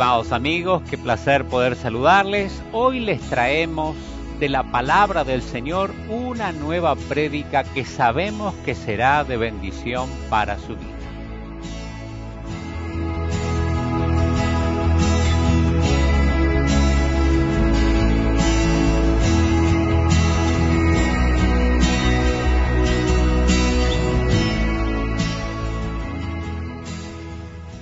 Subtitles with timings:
[0.00, 2.62] Estimados amigos, qué placer poder saludarles.
[2.72, 3.94] Hoy les traemos
[4.38, 10.58] de la palabra del Señor una nueva prédica que sabemos que será de bendición para
[10.58, 10.89] su vida.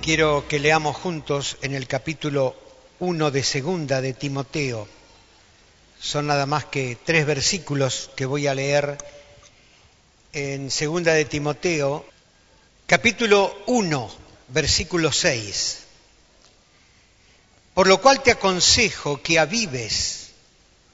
[0.09, 2.55] Quiero que leamos juntos en el capítulo
[2.97, 4.87] 1 de segunda de Timoteo.
[5.99, 8.97] Son nada más que tres versículos que voy a leer
[10.33, 12.07] en segunda de Timoteo,
[12.87, 14.11] capítulo 1,
[14.47, 15.77] versículo 6.
[17.75, 20.31] Por lo cual te aconsejo que avives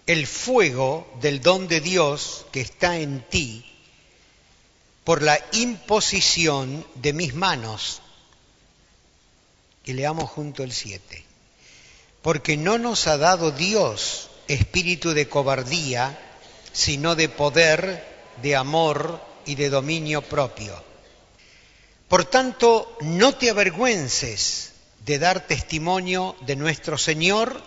[0.08, 3.64] el fuego del don de Dios que está en ti
[5.06, 8.02] por la imposición de mis manos
[9.86, 11.24] y leamos junto el 7.
[12.22, 16.20] Porque no nos ha dado Dios espíritu de cobardía,
[16.74, 18.04] sino de poder,
[18.42, 20.84] de amor y de dominio propio.
[22.08, 24.74] Por tanto, no te avergüences
[25.06, 27.62] de dar testimonio de nuestro Señor,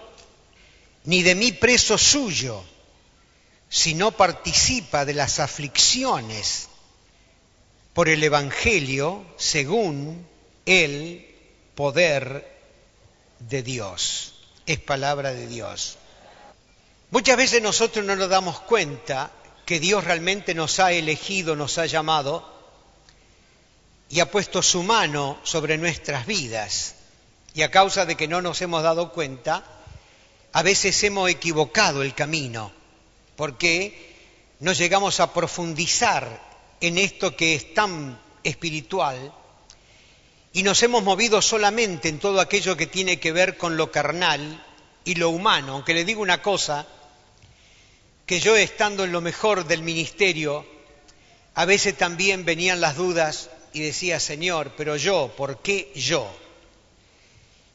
[1.05, 2.63] ni de mí preso suyo,
[3.69, 6.69] sino participa de las aflicciones
[7.93, 10.27] por el Evangelio según
[10.67, 11.28] Él
[11.79, 12.45] poder
[13.39, 14.35] de Dios,
[14.67, 15.97] es palabra de Dios.
[17.13, 19.31] Muchas veces nosotros no nos damos cuenta
[19.65, 22.53] que Dios realmente nos ha elegido, nos ha llamado
[24.09, 26.97] y ha puesto su mano sobre nuestras vidas.
[27.55, 29.63] Y a causa de que no nos hemos dado cuenta,
[30.53, 32.73] a veces hemos equivocado el camino,
[33.37, 34.17] porque
[34.59, 36.43] no llegamos a profundizar
[36.81, 39.33] en esto que es tan espiritual
[40.59, 44.61] y nos hemos movido solamente en todo aquello que tiene que ver con lo carnal
[45.05, 45.75] y lo humano.
[45.75, 46.85] Aunque le digo una cosa,
[48.27, 50.67] que yo estando en lo mejor del ministerio,
[51.55, 56.29] a veces también venían las dudas y decía, Señor, pero yo, ¿por qué yo?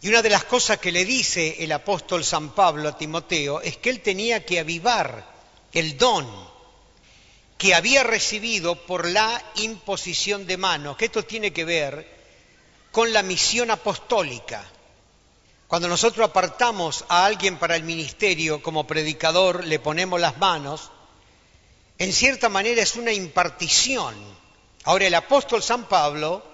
[0.02, 3.78] Y una de las cosas que le dice el apóstol San Pablo a Timoteo es
[3.78, 5.26] que él tenía que avivar
[5.72, 6.28] el don
[7.58, 12.13] que había recibido por la imposición de manos, que esto tiene que ver
[12.94, 14.64] con la misión apostólica.
[15.68, 20.92] Cuando nosotros apartamos a alguien para el ministerio como predicador, le ponemos las manos,
[21.98, 24.14] en cierta manera es una impartición.
[24.84, 26.46] Ahora el apóstol San Pablo,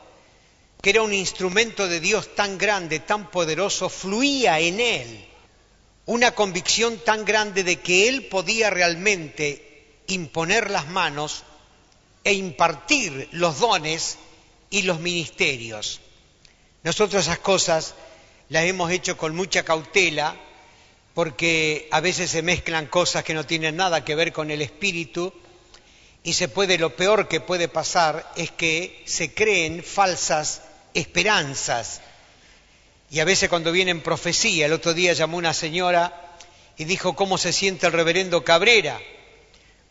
[0.81, 5.25] que era un instrumento de Dios tan grande, tan poderoso, fluía en él
[6.05, 11.43] una convicción tan grande de que él podía realmente imponer las manos
[12.23, 14.17] e impartir los dones
[14.69, 15.99] y los ministerios.
[16.83, 17.95] Nosotros esas cosas
[18.49, 20.35] las hemos hecho con mucha cautela
[21.13, 25.33] porque a veces se mezclan cosas que no tienen nada que ver con el espíritu
[26.23, 30.61] y se puede lo peor que puede pasar es que se creen falsas
[30.93, 32.01] esperanzas.
[33.11, 36.37] Y a veces cuando vienen profecía, el otro día llamó una señora
[36.77, 38.99] y dijo cómo se siente el reverendo Cabrera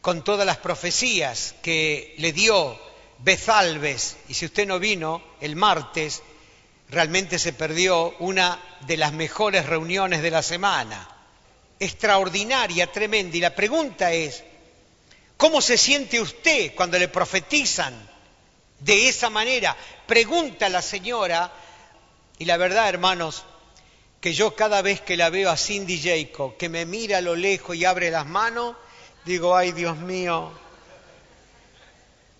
[0.00, 2.78] con todas las profecías que le dio
[3.18, 4.16] Bezalves.
[4.28, 6.22] Y si usted no vino el martes,
[6.90, 11.08] realmente se perdió una de las mejores reuniones de la semana,
[11.78, 13.36] extraordinaria, tremenda.
[13.36, 14.42] Y la pregunta es,
[15.36, 17.94] ¿cómo se siente usted cuando le profetizan
[18.80, 19.76] de esa manera?
[20.06, 21.52] Pregunta la señora,
[22.38, 23.44] y la verdad, hermanos,
[24.20, 27.36] que yo cada vez que la veo a Cindy Jacob, que me mira a lo
[27.36, 28.76] lejos y abre las manos,
[29.24, 30.52] digo, ay Dios mío,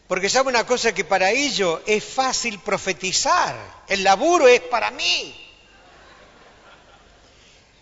[0.09, 3.55] porque sabe una cosa que para ello es fácil profetizar.
[3.87, 5.35] El laburo es para mí.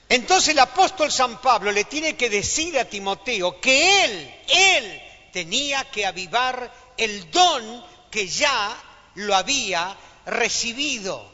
[0.08, 5.02] Entonces el apóstol San Pablo le tiene que decir a Timoteo que él, él
[5.32, 8.76] tenía que avivar el don que ya
[9.14, 9.96] lo había
[10.26, 11.32] recibido.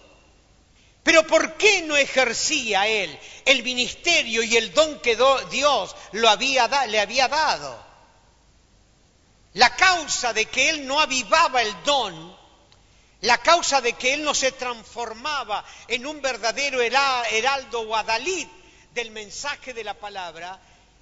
[1.03, 5.17] Pero ¿por qué no ejercía él el ministerio y el don que
[5.50, 7.92] Dios lo había, le había dado?
[9.55, 12.37] La causa de que él no avivaba el don,
[13.21, 18.49] la causa de que él no se transformaba en un verdadero heraldo o adalid
[18.95, 20.61] del mensaje de la palabra,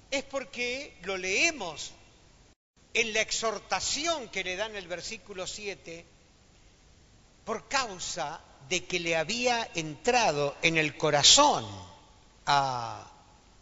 [0.09, 1.91] es porque lo leemos
[2.93, 6.05] en la exhortación que le da en el versículo 7,
[7.45, 11.65] por causa de que le había entrado en el corazón
[12.45, 13.09] a,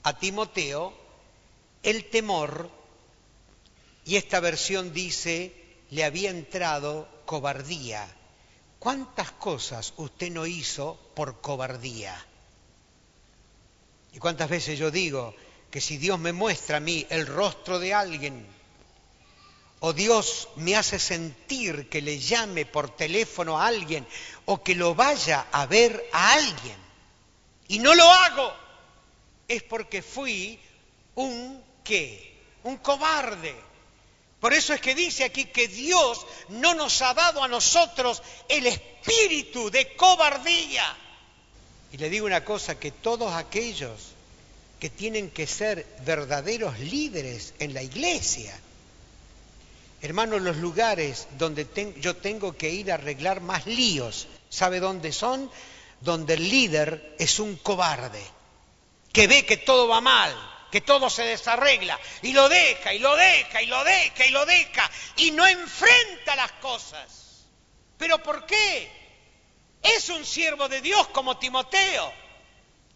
[0.03, 0.93] a Timoteo
[1.83, 2.78] el temor
[4.09, 5.53] y esta versión dice,
[5.91, 8.07] le había entrado cobardía.
[8.79, 12.25] ¿Cuántas cosas usted no hizo por cobardía?
[14.11, 15.35] ¿Y cuántas veces yo digo
[15.69, 18.47] que si Dios me muestra a mí el rostro de alguien,
[19.79, 24.07] o Dios me hace sentir que le llame por teléfono a alguien,
[24.45, 26.77] o que lo vaya a ver a alguien,
[27.67, 28.53] y no lo hago,
[29.47, 30.59] es porque fui
[31.13, 33.68] un qué, un cobarde.
[34.39, 38.67] Por eso es que dice aquí que Dios no nos ha dado a nosotros el
[38.67, 40.95] espíritu de cobardía.
[41.91, 44.13] Y le digo una cosa, que todos aquellos
[44.79, 48.57] que tienen que ser verdaderos líderes en la iglesia,
[50.01, 51.67] hermanos, los lugares donde
[51.99, 55.51] yo tengo que ir a arreglar más líos, ¿sabe dónde son?
[55.99, 58.23] Donde el líder es un cobarde,
[59.11, 60.33] que ve que todo va mal,
[60.71, 64.45] que todo se desarregla, y lo deja, y lo deja, y lo deja, y lo
[64.45, 67.47] deja, y no enfrenta las cosas.
[67.97, 68.91] ¿Pero por qué?
[69.81, 72.13] Es un siervo de Dios como Timoteo.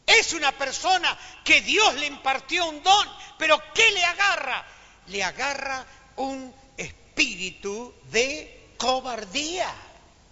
[0.05, 4.65] Es una persona que Dios le impartió un don, pero ¿qué le agarra?
[5.07, 5.85] Le agarra
[6.17, 9.73] un espíritu de cobardía.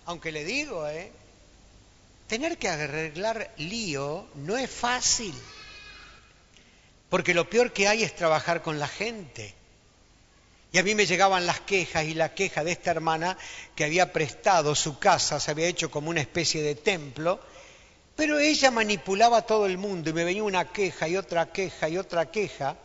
[0.06, 1.12] Aunque le digo, ¿eh?
[2.28, 5.34] Tener que arreglar lío no es fácil.
[7.12, 9.54] Porque lo peor que hay es trabajar con la gente.
[10.72, 13.38] Y a mí me llegaban las quejas y la queja de esta hermana
[13.76, 17.42] que había prestado su casa, se había hecho como una especie de templo,
[18.16, 21.90] pero ella manipulaba a todo el mundo y me venía una queja y otra queja
[21.90, 22.78] y otra queja,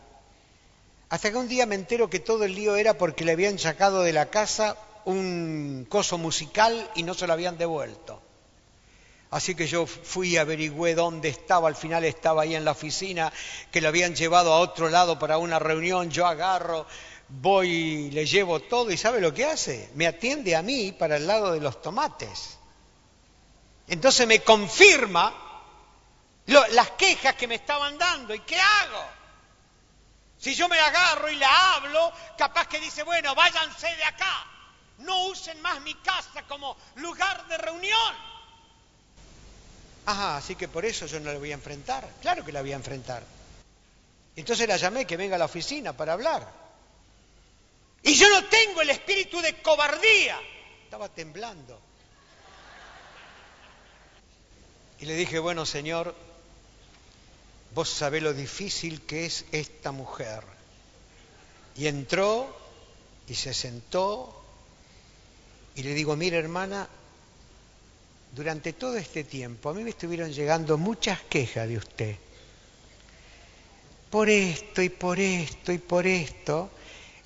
[1.07, 4.03] hasta que un día me entero que todo el lío era porque le habían sacado
[4.03, 4.75] de la casa
[5.05, 8.21] un coso musical y no se lo habían devuelto.
[9.29, 13.31] Así que yo fui y averigüé dónde estaba, al final estaba ahí en la oficina,
[13.71, 16.87] que lo habían llevado a otro lado para una reunión, yo agarro,
[17.27, 19.89] voy le llevo todo y ¿sabe lo que hace?
[19.95, 22.57] Me atiende a mí para el lado de los tomates.
[23.87, 25.33] Entonces me confirma
[26.45, 28.33] las quejas que me estaban dando.
[28.33, 29.05] ¿Y qué hago?
[30.37, 34.45] Si yo me agarro y la hablo, capaz que dice, bueno, váyanse de acá.
[34.99, 38.36] No usen más mi casa como lugar de reunión.
[40.07, 42.07] Ajá, así que por eso yo no le voy a enfrentar.
[42.21, 43.23] Claro que la voy a enfrentar.
[44.37, 46.49] Entonces la llamé que venga a la oficina para hablar.
[48.03, 50.39] Y yo no tengo el espíritu de cobardía.
[50.85, 51.77] Estaba temblando.
[55.01, 56.15] Y le dije, bueno, Señor,
[57.75, 60.41] vos sabés lo difícil que es esta mujer.
[61.75, 62.57] Y entró
[63.27, 64.41] y se sentó
[65.75, 66.87] y le digo, mira hermana,
[68.33, 72.15] durante todo este tiempo a mí me estuvieron llegando muchas quejas de usted.
[74.09, 76.69] Por esto y por esto y por esto.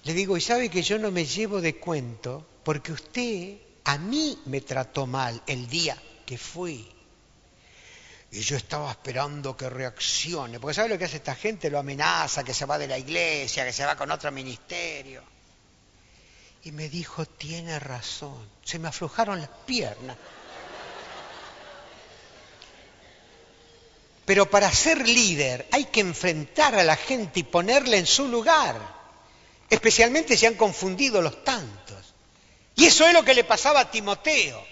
[0.03, 4.39] Le digo, y sabe que yo no me llevo de cuento porque usted a mí
[4.45, 6.89] me trató mal el día que fui.
[8.31, 11.69] Y yo estaba esperando que reaccione, porque ¿sabe lo que hace esta gente?
[11.69, 15.21] Lo amenaza, que se va de la iglesia, que se va con otro ministerio.
[16.63, 20.15] Y me dijo, tiene razón, se me aflojaron las piernas.
[24.31, 28.79] Pero para ser líder hay que enfrentar a la gente y ponerla en su lugar
[29.69, 32.13] especialmente si han confundido los tantos.
[32.77, 34.65] Y eso es lo que le pasaba a Timoteo.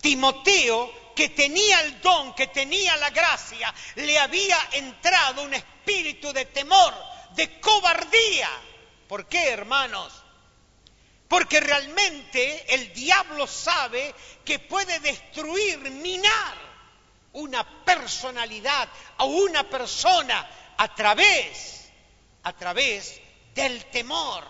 [0.00, 6.46] Timoteo, que tenía el don, que tenía la gracia, le había entrado un espíritu de
[6.46, 6.92] temor,
[7.36, 8.50] de cobardía.
[9.06, 10.12] ¿Por qué, hermanos?
[11.28, 14.12] Porque realmente el diablo sabe
[14.44, 16.63] que puede destruir, minar
[17.34, 18.88] una personalidad
[19.18, 21.90] o una persona a través,
[22.42, 23.20] a través
[23.54, 24.44] del temor.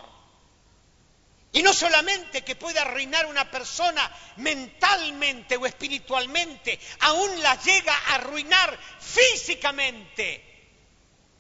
[1.53, 8.15] Y no solamente que puede arruinar una persona mentalmente o espiritualmente, aún la llega a
[8.17, 10.55] arruinar físicamente.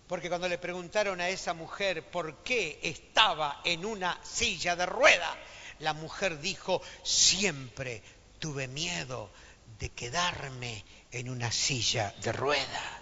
[0.07, 5.37] Porque cuando le preguntaron a esa mujer por qué estaba en una silla de rueda,
[5.81, 8.03] la mujer dijo, siempre
[8.39, 9.33] tuve miedo
[9.79, 10.85] de quedarme
[11.15, 13.01] en una silla de rueda.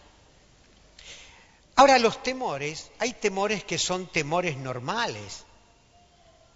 [1.77, 5.45] Ahora, los temores, hay temores que son temores normales.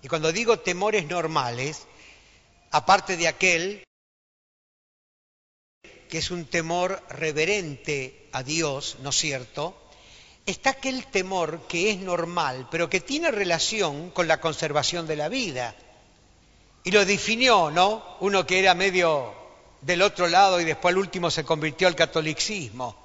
[0.03, 1.87] Y cuando digo temores normales,
[2.71, 3.85] aparte de aquel
[6.11, 9.83] que es un temor reverente a Dios, ¿no es cierto?
[10.45, 15.29] Está aquel temor que es normal, pero que tiene relación con la conservación de la
[15.31, 15.75] vida.
[16.85, 18.17] Y lo definió, ¿no?
[18.21, 19.46] Uno que era medio
[19.87, 22.97] del otro lado y después al último se convirtió al catolicismo.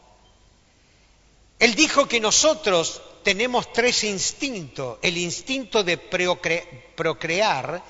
[1.59, 4.97] Él dijo que nosotros tenemos tres instintos.
[5.03, 7.83] El instinto de procrear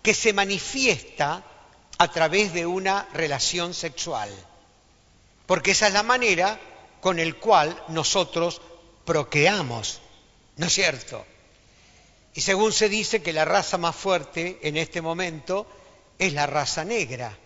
[0.00, 1.42] que se manifiesta
[1.98, 4.30] a través de una relación sexual.
[5.46, 6.60] Porque esa es la manera
[7.00, 8.60] con el cual nosotros
[9.04, 10.00] procreamos,
[10.56, 11.24] ¿no es cierto?
[12.34, 15.66] Y según se dice que la raza más fuerte en este momento
[16.18, 17.36] es la raza negra.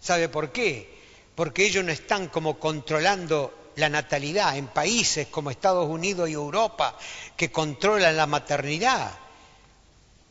[0.00, 0.98] ¿Sabe por qué?
[1.34, 6.96] Porque ellos no están como controlando la natalidad en países como Estados Unidos y Europa
[7.36, 9.12] que controlan la maternidad.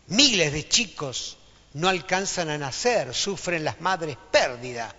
[0.07, 1.37] Miles de chicos
[1.73, 4.95] no alcanzan a nacer, sufren las madres pérdida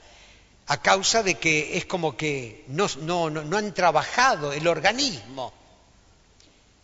[0.70, 2.88] a causa de que es como que no,
[3.28, 5.52] no, han trabajado el organismo.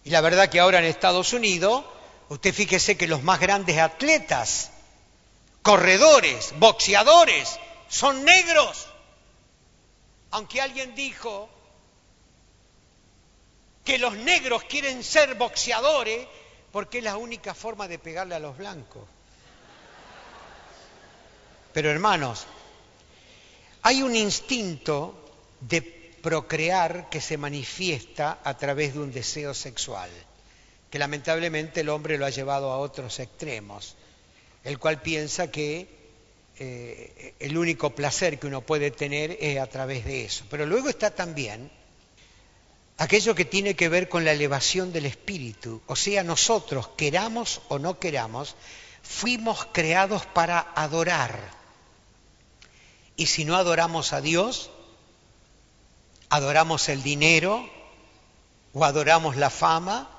[0.03, 1.85] Y la verdad que ahora en Estados Unidos,
[2.29, 4.73] usted fíjese que los más grandes atletas,
[5.63, 8.89] corredores, boxeadores, son negros.
[10.31, 11.49] Aunque alguien dijo
[13.85, 16.27] que los negros quieren ser boxeadores
[16.73, 19.05] porque es la única forma de pegarle a los blancos.
[21.73, 22.47] Pero hermanos,
[23.83, 25.15] hay un instinto
[25.61, 30.11] de procrear que se manifiesta a través de un deseo sexual,
[30.91, 33.95] que lamentablemente el hombre lo ha llevado a otros extremos,
[34.65, 35.96] el cual piensa que
[36.59, 40.45] eh, el único placer que uno puede tener es a través de eso.
[40.51, 41.71] Pero luego está también
[42.99, 47.79] aquello que tiene que ver con la elevación del espíritu, o sea, nosotros, queramos o
[47.79, 48.57] no queramos,
[49.03, 51.57] fuimos creados para adorar
[53.17, 54.71] y si no adoramos a Dios,
[56.29, 57.67] adoramos el dinero,
[58.75, 60.11] o adoramos la fama,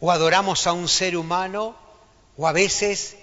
[0.00, 1.76] o adoramos a un ser humano,
[2.38, 3.16] o a veces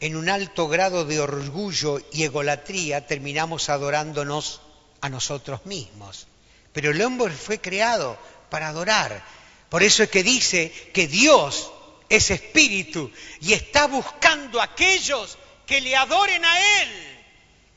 [0.00, 4.60] en un alto grado de orgullo y egolatría terminamos adorándonos
[5.00, 6.26] a nosotros mismos.
[6.72, 8.18] Pero el hombre fue creado
[8.50, 9.24] para adorar.
[9.68, 11.70] Por eso es que dice que Dios
[12.08, 15.36] es espíritu y está buscando a aquellos
[15.66, 17.08] que le adoren a Él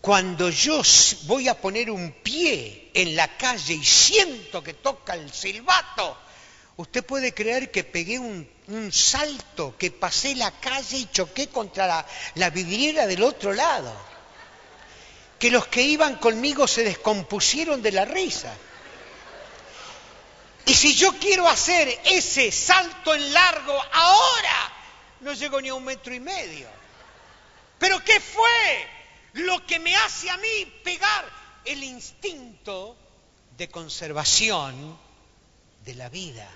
[0.00, 0.80] Cuando yo
[1.24, 6.16] voy a poner un pie en la calle y siento que toca el silbato,
[6.76, 12.50] usted puede creer que pegué un salto que pasé la calle y choqué contra la
[12.50, 13.92] vidriera del otro lado.
[15.40, 18.54] Que los que iban conmigo se descompusieron de la risa.
[20.68, 24.72] Y si yo quiero hacer ese salto en largo ahora,
[25.20, 26.68] no llego ni a un metro y medio.
[27.78, 28.86] Pero ¿qué fue
[29.32, 31.24] lo que me hace a mí pegar
[31.64, 32.98] el instinto
[33.56, 34.98] de conservación
[35.86, 36.46] de la vida?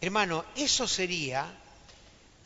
[0.00, 1.46] Hermano, eso sería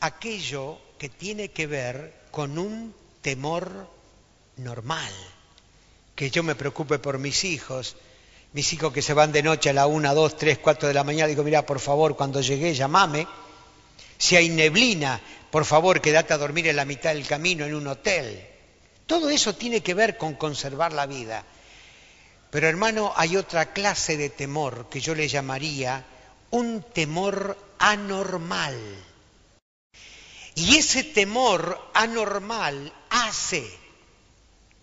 [0.01, 3.89] aquello que tiene que ver con un temor
[4.57, 5.13] normal.
[6.17, 7.95] Que yo me preocupe por mis hijos,
[8.53, 11.03] mis hijos que se van de noche a la una, dos, tres, cuatro de la
[11.03, 13.27] mañana, digo, mira, por favor, cuando llegué, llamame.
[14.17, 17.87] Si hay neblina, por favor, quédate a dormir en la mitad del camino en un
[17.87, 18.45] hotel.
[19.05, 21.45] Todo eso tiene que ver con conservar la vida.
[22.49, 26.05] Pero hermano, hay otra clase de temor que yo le llamaría
[26.51, 28.77] un temor anormal.
[30.55, 33.63] Y ese temor anormal hace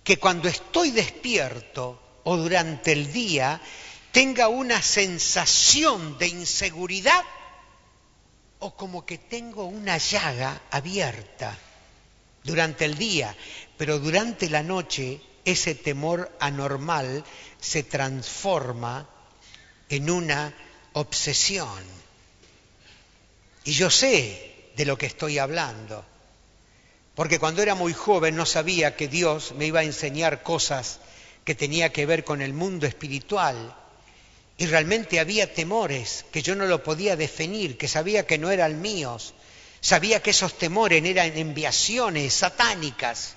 [0.04, 3.60] que cuando estoy despierto o durante el día
[4.10, 7.24] tenga una sensación de inseguridad
[8.58, 11.56] o como que tengo una llaga abierta
[12.42, 13.36] durante el día,
[13.76, 17.24] pero durante la noche ese temor anormal
[17.60, 19.08] se transforma
[19.88, 20.52] en una
[20.94, 21.84] obsesión.
[23.62, 26.04] Y yo sé de lo que estoy hablando,
[27.14, 30.98] porque cuando era muy joven no sabía que Dios me iba a enseñar cosas
[31.46, 33.74] que tenía que ver con el mundo espiritual.
[34.58, 38.82] Y realmente había temores que yo no lo podía definir, que sabía que no eran
[38.82, 39.32] míos.
[39.80, 43.36] Sabía que esos temores eran enviaciones satánicas.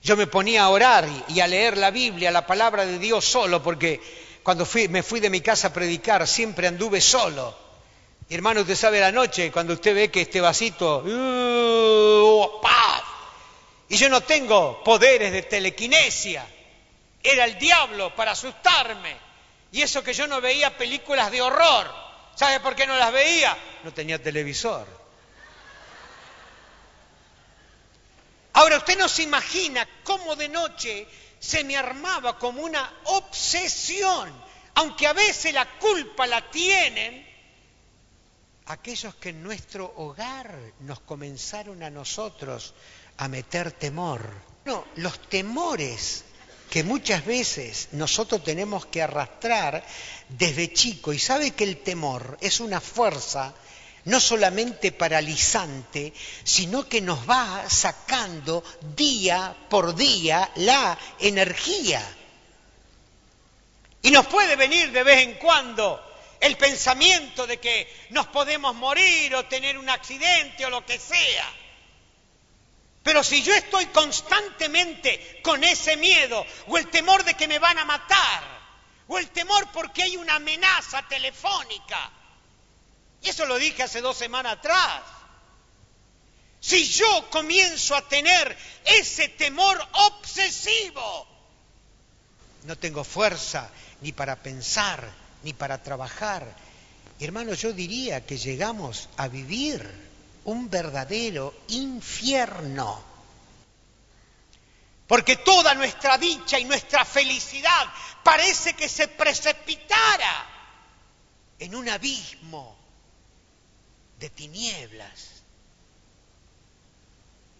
[0.00, 3.60] Yo me ponía a orar y a leer la Biblia, la palabra de Dios solo,
[3.64, 4.00] porque
[4.44, 7.52] cuando me fui de mi casa a predicar siempre anduve solo.
[8.28, 11.02] Y hermano, usted sabe la noche, cuando usted ve que este vasito...
[11.04, 12.68] Uh,
[13.88, 16.46] y yo no tengo poderes de telequinesia.
[17.22, 19.16] Era el diablo para asustarme.
[19.72, 21.92] Y eso que yo no veía películas de horror.
[22.34, 23.56] ¿Sabe por qué no las veía?
[23.84, 24.86] No tenía televisor.
[28.54, 31.06] Ahora usted no se imagina cómo de noche
[31.38, 34.32] se me armaba como una obsesión,
[34.74, 37.26] aunque a veces la culpa la tienen
[38.66, 42.74] aquellos que en nuestro hogar nos comenzaron a nosotros
[43.16, 44.22] a meter temor.
[44.64, 46.24] No, los temores
[46.70, 49.84] que muchas veces nosotros tenemos que arrastrar
[50.28, 51.12] desde chico.
[51.12, 53.54] Y sabe que el temor es una fuerza
[54.04, 56.12] no solamente paralizante,
[56.44, 58.64] sino que nos va sacando
[58.96, 62.02] día por día la energía.
[64.02, 66.00] Y nos puede venir de vez en cuando
[66.40, 71.52] el pensamiento de que nos podemos morir o tener un accidente o lo que sea.
[73.02, 77.78] Pero si yo estoy constantemente con ese miedo o el temor de que me van
[77.78, 78.58] a matar
[79.06, 82.10] o el temor porque hay una amenaza telefónica,
[83.22, 85.02] y eso lo dije hace dos semanas atrás,
[86.60, 91.26] si yo comienzo a tener ese temor obsesivo,
[92.64, 95.08] no tengo fuerza ni para pensar,
[95.42, 96.46] ni para trabajar.
[97.20, 100.07] Hermanos, yo diría que llegamos a vivir
[100.48, 103.02] un verdadero infierno.
[105.06, 107.86] Porque toda nuestra dicha y nuestra felicidad
[108.22, 110.46] parece que se precipitara
[111.58, 112.76] en un abismo
[114.18, 115.42] de tinieblas.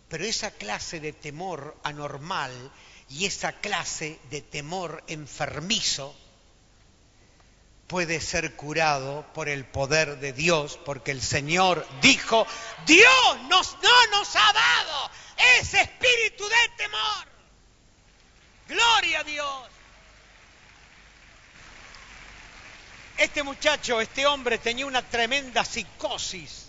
[0.08, 2.72] Pero esa clase de temor anormal
[3.10, 6.14] y esa clase de temor enfermizo
[7.88, 12.46] puede ser curado por el poder de Dios, porque el Señor dijo,
[12.86, 15.10] Dios nos, no nos ha dado
[15.58, 17.26] ese espíritu de temor.
[18.68, 19.68] Gloria a Dios.
[23.16, 26.66] Este muchacho, este hombre tenía una tremenda psicosis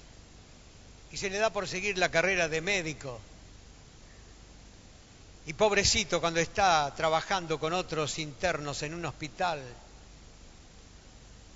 [1.12, 3.20] y se le da por seguir la carrera de médico.
[5.46, 9.62] Y pobrecito, cuando está trabajando con otros internos en un hospital,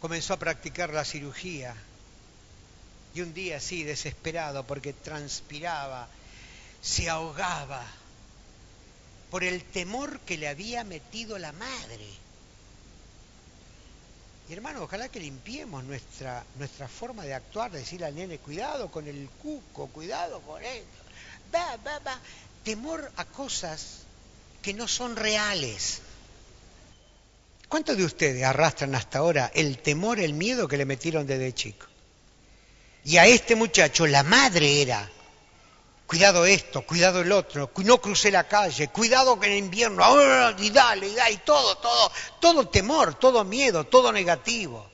[0.04, 1.74] comenzó a practicar la cirugía.
[3.16, 6.10] Y un día así, desesperado, porque transpiraba,
[6.82, 7.82] se ahogaba
[9.32, 12.06] por el temor que le había metido la madre.
[14.50, 18.92] Y hermano, ojalá que limpiemos nuestra, nuestra forma de actuar, de decirle al nene, cuidado
[18.92, 21.04] con el cuco, cuidado con esto.
[21.56, 22.20] Va, va, va.
[22.66, 24.00] Temor a cosas
[24.62, 26.02] que no son reales.
[27.74, 31.88] ¿Cuántos de ustedes arrastran hasta ahora el temor, el miedo que le metieron desde chico?
[33.04, 35.10] Y a este muchacho la madre era,
[36.06, 40.56] cuidado esto, cuidado el otro, no crucé la calle, cuidado que en invierno, ¡ah!
[40.60, 44.88] y dale, y dale, y todo, todo, todo temor, todo miedo, todo negativo.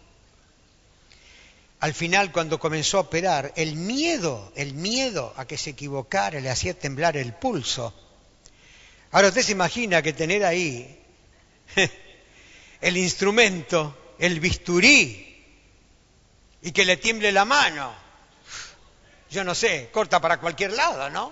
[1.81, 6.49] Al final, cuando comenzó a operar, el miedo, el miedo a que se equivocara le
[6.49, 7.93] hacía temblar el pulso.
[9.11, 10.97] Ahora usted se imagina que tener ahí
[12.81, 15.25] el instrumento, el bisturí,
[16.61, 17.93] y que le tiemble la mano.
[19.29, 21.31] Yo no sé, corta para cualquier lado, ¿no?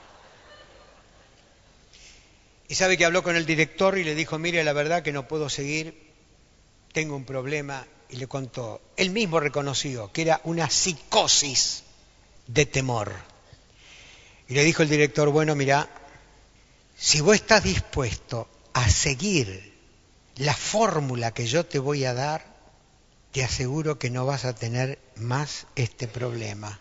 [2.68, 5.28] Y sabe que habló con el director y le dijo, mire, la verdad que no
[5.28, 6.12] puedo seguir,
[6.92, 8.82] tengo un problema, y le contó.
[8.96, 11.84] Él mismo reconoció que era una psicosis
[12.46, 13.14] de temor.
[14.48, 15.90] Y le dijo el director, bueno, mira,
[16.98, 19.67] si vos estás dispuesto a seguir
[20.38, 22.46] la fórmula que yo te voy a dar,
[23.32, 26.80] te aseguro que no vas a tener más este problema.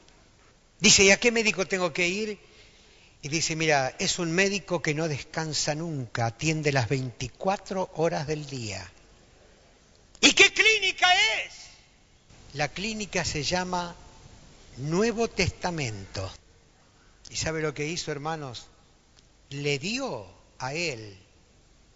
[0.79, 2.39] Dice, ¿y a qué médico tengo que ir?
[3.23, 8.47] Y dice, mira, es un médico que no descansa nunca, atiende las 24 horas del
[8.47, 8.91] día.
[10.21, 11.09] ¿Y qué clínica
[11.45, 11.55] es?
[12.53, 13.97] La clínica se llama
[14.77, 16.31] Nuevo Testamento.
[17.31, 18.67] ¿Y sabe lo que hizo, hermanos?
[19.51, 20.27] Le dio
[20.59, 21.19] a él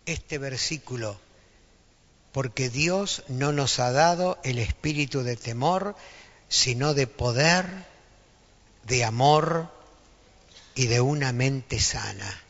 [0.06, 1.18] este versículo
[2.32, 5.96] porque Dios no nos ha dado el espíritu de temor,
[6.48, 7.66] sino de poder,
[8.84, 9.70] de amor
[10.74, 12.42] y de una mente sana.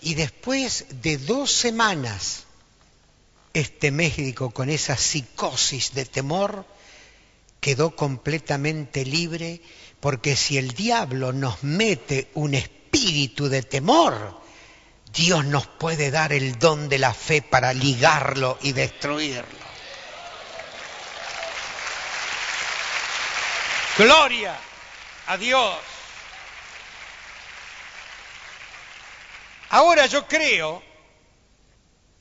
[0.00, 2.44] Y después de dos semanas,
[3.54, 6.64] este médico con esa psicosis de temor
[7.60, 9.60] quedó completamente libre
[10.00, 14.37] porque si el diablo nos mete un espíritu de temor,
[15.12, 19.68] Dios nos puede dar el don de la fe para ligarlo y destruirlo.
[23.96, 24.56] Gloria
[25.26, 25.76] a Dios.
[29.70, 30.82] Ahora yo creo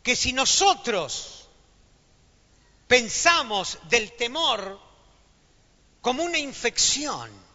[0.04, 1.50] que si nosotros
[2.88, 4.80] pensamos del temor
[6.02, 7.47] como una infección,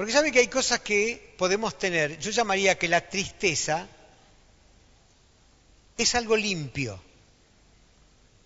[0.00, 3.86] porque sabe que hay cosas que podemos tener, yo llamaría que la tristeza
[5.98, 6.98] es algo limpio,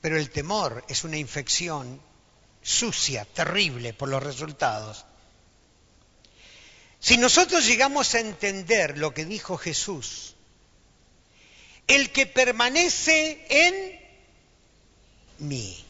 [0.01, 2.03] pero el temor es una infección
[2.61, 5.05] sucia, terrible por los resultados.
[6.99, 10.35] Si nosotros llegamos a entender lo que dijo Jesús,
[11.87, 14.01] el que permanece en
[15.39, 15.87] mí,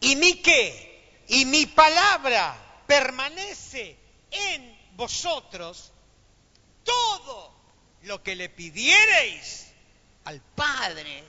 [0.00, 3.99] y mi qué, y mi palabra permanece
[4.30, 5.92] en vosotros,
[6.84, 7.52] todo
[8.02, 9.66] lo que le pidiereis
[10.24, 11.24] al Padre,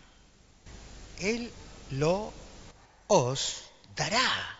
[1.20, 1.52] Él
[1.92, 2.34] lo
[3.08, 3.64] os
[3.96, 4.58] dará.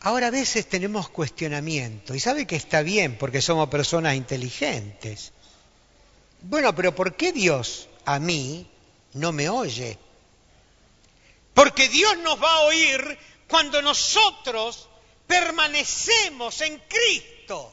[0.00, 5.32] Ahora a veces tenemos cuestionamiento y sabe que está bien porque somos personas inteligentes.
[6.40, 8.70] Bueno, pero ¿por qué Dios a mí
[9.14, 9.98] no me oye?
[11.52, 13.18] Porque Dios nos va a oír
[13.48, 14.87] cuando nosotros
[15.28, 17.72] permanecemos en Cristo.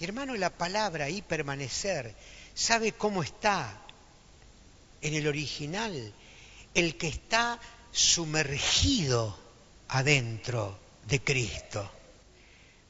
[0.00, 2.14] Y hermano, la palabra ahí permanecer,
[2.54, 3.82] ¿sabe cómo está
[5.02, 6.12] en el original?
[6.74, 7.60] El que está
[7.92, 9.38] sumergido
[9.88, 11.90] adentro de Cristo.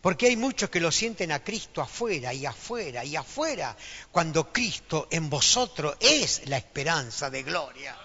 [0.00, 3.76] Porque hay muchos que lo sienten a Cristo afuera y afuera y afuera,
[4.12, 7.96] cuando Cristo en vosotros es la esperanza de gloria.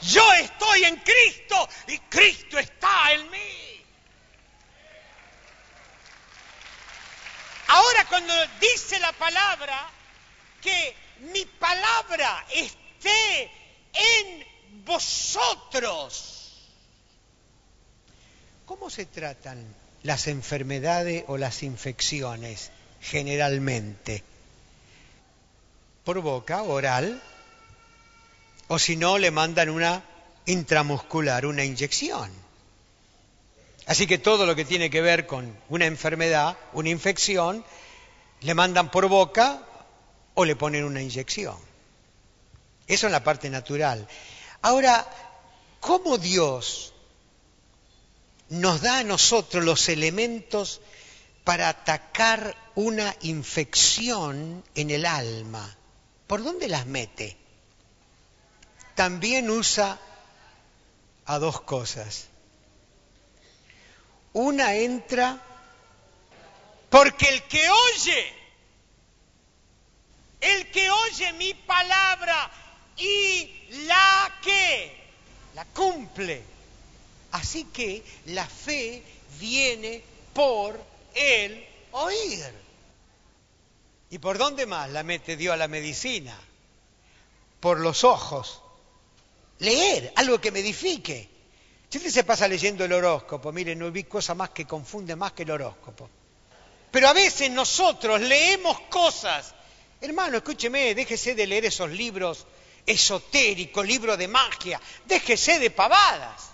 [0.00, 3.65] Yo estoy en Cristo y Cristo está en mí.
[7.68, 9.88] Ahora cuando dice la palabra
[10.60, 10.96] que
[11.32, 13.50] mi palabra esté
[13.92, 16.36] en vosotros,
[18.66, 19.64] ¿Cómo se tratan
[20.02, 24.24] las enfermedades o las infecciones generalmente?
[26.04, 27.22] Por boca, oral,
[28.66, 30.02] o si no, le mandan una
[30.46, 32.32] intramuscular, una inyección.
[33.86, 37.64] Así que todo lo que tiene que ver con una enfermedad, una infección,
[38.40, 39.62] le mandan por boca
[40.34, 41.56] o le ponen una inyección.
[42.86, 44.06] Eso es la parte natural.
[44.62, 45.06] Ahora,
[45.80, 46.92] ¿cómo Dios
[48.48, 50.80] nos da a nosotros los elementos
[51.44, 55.76] para atacar una infección en el alma.
[56.26, 57.36] ¿Por dónde las mete?
[58.94, 59.98] También usa
[61.24, 62.26] a dos cosas.
[64.36, 65.42] Una entra
[66.90, 68.34] porque el que oye,
[70.42, 72.50] el que oye mi palabra
[72.98, 73.50] y
[73.86, 75.10] la que
[75.54, 76.42] la cumple,
[77.32, 79.02] Así que la fe
[79.40, 80.02] viene
[80.34, 80.78] por
[81.14, 82.44] el oír.
[84.10, 86.38] ¿Y por dónde más la mete Dios a la medicina?
[87.60, 88.62] Por los ojos.
[89.58, 91.35] Leer, algo que me edifique.
[91.88, 95.32] Si usted se pasa leyendo el horóscopo, mire, no vi cosa más que confunde más
[95.32, 96.10] que el horóscopo.
[96.90, 99.54] Pero a veces nosotros leemos cosas.
[100.00, 102.46] Hermano, escúcheme, déjese de leer esos libros
[102.84, 104.80] esotéricos, libros de magia.
[105.04, 106.50] Déjese de pavadas.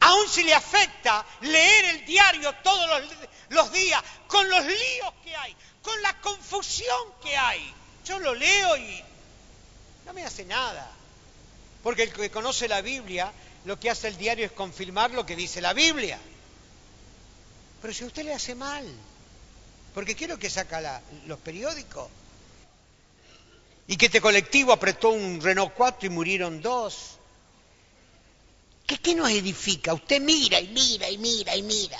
[0.00, 3.02] Aún si le afecta leer el diario todos
[3.48, 7.72] los, días, con los líos que hay, con la confusión que hay.
[8.04, 9.02] Yo lo leo y
[10.04, 10.90] no me hace nada.
[11.82, 13.32] Porque el que conoce la Biblia,
[13.64, 16.18] lo que hace el diario es confirmar lo que dice la Biblia.
[17.80, 18.86] Pero si a usted le hace mal,
[19.94, 22.08] porque quiero que saca los periódicos,
[23.86, 27.18] y que este colectivo apretó un Renault 4 y murieron dos,
[28.86, 29.94] ¿Qué, ¿Qué nos edifica?
[29.94, 31.98] Usted mira y mira y mira y mira.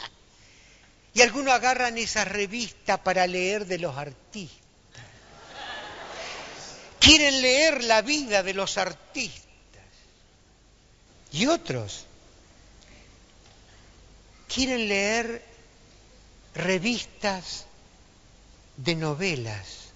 [1.14, 4.60] Y algunos agarran esa revista para leer de los artistas.
[6.98, 9.44] Quieren leer la vida de los artistas.
[11.34, 12.06] Y otros
[14.48, 15.44] quieren leer
[16.54, 17.66] revistas
[18.76, 19.90] de novelas.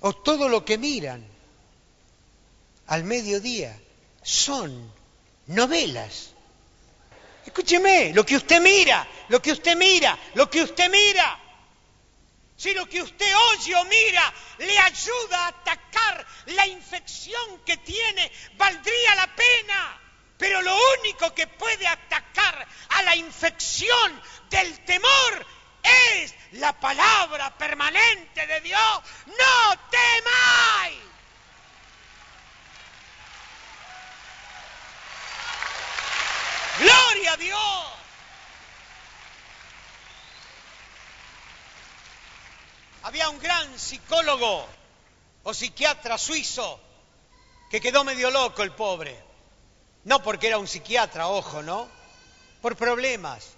[0.00, 1.24] O todo lo que miran
[2.86, 3.76] al mediodía
[4.22, 4.92] son
[5.46, 6.30] novelas.
[7.44, 11.38] Escúcheme, lo que usted mira lo que usted mira, lo que usted mira.
[12.58, 18.32] Si lo que usted oye o mira le ayuda a atacar la infección que tiene,
[18.56, 20.00] valdría la pena.
[20.36, 25.46] Pero lo único que puede atacar a la infección del temor
[25.84, 29.02] es la palabra permanente de Dios.
[29.26, 30.98] No temáis.
[36.80, 38.07] Gloria a Dios.
[43.08, 44.66] Había un gran psicólogo
[45.42, 46.78] o psiquiatra suizo
[47.70, 49.16] que quedó medio loco el pobre.
[50.04, 51.88] No porque era un psiquiatra, ojo, ¿no?
[52.60, 53.52] Por problemas.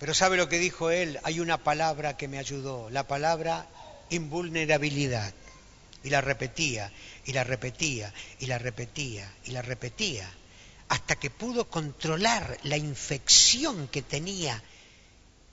[0.00, 1.20] Pero ¿sabe lo que dijo él?
[1.22, 3.68] Hay una palabra que me ayudó, la palabra
[4.10, 5.32] invulnerabilidad.
[6.02, 6.90] Y la repetía,
[7.24, 10.28] y la repetía, y la repetía, y la repetía,
[10.88, 14.60] hasta que pudo controlar la infección que tenía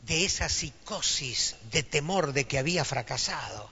[0.02, 3.70] de esa psicosis de temor de que había fracasado.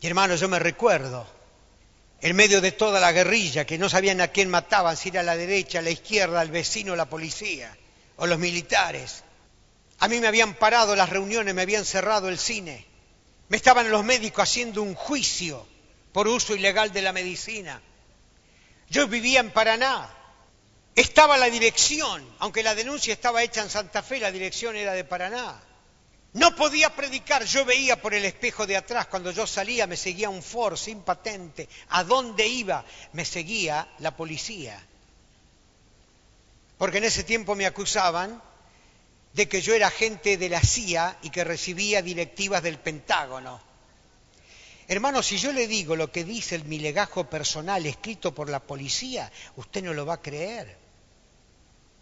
[0.00, 1.26] Y hermano, yo me recuerdo,
[2.20, 5.24] en medio de toda la guerrilla, que no sabían a quién mataban, si era a
[5.24, 7.76] la derecha, a la izquierda, al vecino, la policía,
[8.16, 9.22] o los militares.
[10.00, 12.86] A mí me habían parado las reuniones, me habían cerrado el cine.
[13.48, 15.66] Me estaban los médicos haciendo un juicio
[16.12, 17.80] por uso ilegal de la medicina.
[18.90, 20.08] Yo vivía en Paraná,
[21.00, 25.04] estaba la dirección, aunque la denuncia estaba hecha en Santa Fe, la dirección era de
[25.04, 25.62] Paraná.
[26.32, 30.28] No podía predicar, yo veía por el espejo de atrás, cuando yo salía me seguía
[30.28, 31.68] un Ford sin patente.
[31.90, 32.84] ¿A dónde iba?
[33.12, 34.84] Me seguía la policía.
[36.76, 38.42] Porque en ese tiempo me acusaban
[39.34, 43.60] de que yo era agente de la CIA y que recibía directivas del Pentágono.
[44.88, 49.30] Hermano, si yo le digo lo que dice mi legajo personal escrito por la policía,
[49.54, 50.87] usted no lo va a creer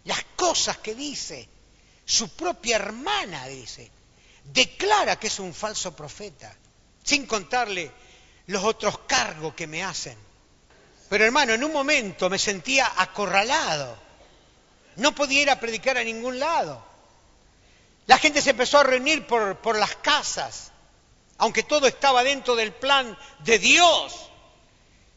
[0.07, 1.47] las cosas que dice.
[2.03, 3.91] Su propia hermana dice,
[4.45, 6.55] declara que es un falso profeta,
[7.03, 7.91] sin contarle
[8.47, 10.17] los otros cargos que me hacen.
[11.09, 13.97] Pero hermano, en un momento me sentía acorralado.
[14.95, 16.83] No podía ir a predicar a ningún lado.
[18.07, 20.71] La gente se empezó a reunir por, por las casas,
[21.37, 24.29] aunque todo estaba dentro del plan de Dios.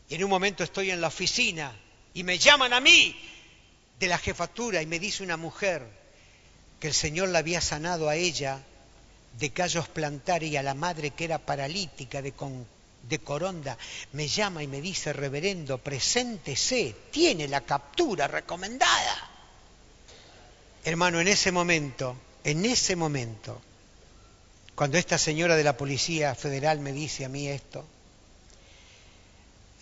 [0.09, 1.73] Y en un momento estoy en la oficina
[2.13, 3.17] y me llaman a mí
[4.01, 5.87] de la jefatura y me dice una mujer
[6.81, 8.59] que el Señor la había sanado a ella
[9.39, 12.33] de callos plantar y a la madre que era paralítica de,
[13.09, 13.77] de coronda,
[14.13, 19.31] me llama y me dice, reverendo, preséntese, tiene la captura recomendada.
[20.83, 23.61] Hermano, en ese momento, en ese momento,
[24.75, 27.85] cuando esta señora de la Policía Federal me dice a mí esto,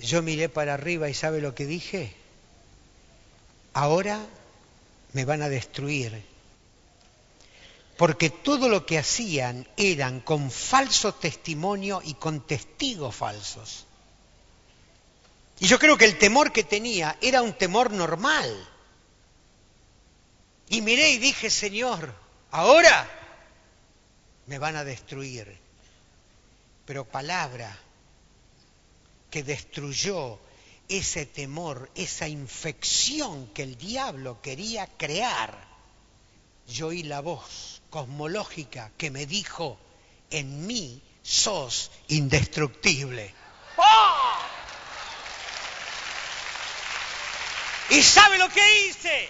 [0.01, 2.13] yo miré para arriba y ¿sabe lo que dije?
[3.79, 4.19] Ahora
[5.13, 6.25] me van a destruir.
[7.97, 13.87] Porque todo lo que hacían eran con falso testimonio y con testigos falsos.
[15.61, 18.69] Y yo creo que el temor que tenía era un temor normal.
[20.69, 22.15] Y miré y dije, Señor,
[22.51, 23.09] ahora
[24.47, 25.57] me van a destruir.
[26.85, 27.77] Pero palabra
[29.31, 30.41] que destruyó
[30.89, 35.67] ese temor, esa infección que el diablo quería crear,
[36.67, 39.79] yo oí la voz cosmológica que me dijo,
[40.31, 43.35] en mí sos indestructible.
[43.77, 44.39] ¡Oh!
[47.91, 49.29] ¿Y sabe lo que hice?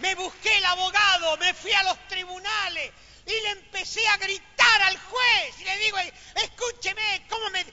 [0.00, 2.92] Me busqué el abogado, me fui a los tribunales,
[3.26, 5.98] y le empecé a gritar al juez y le digo,
[6.34, 7.64] escúcheme, ¿cómo me,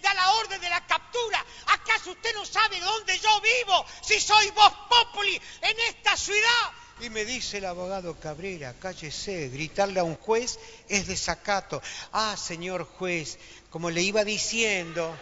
[0.00, 1.44] da la orden de la captura?
[1.66, 3.84] ¿Acaso usted no sabe dónde yo vivo?
[4.02, 6.72] Si soy vos populi en esta ciudad.
[7.00, 10.58] Y me dice el abogado Cabrera, cállese, gritarle a un juez
[10.88, 11.82] es desacato.
[12.12, 13.38] Ah, señor juez,
[13.70, 15.16] como le iba diciendo.